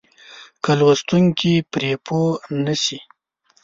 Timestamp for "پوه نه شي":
2.05-2.99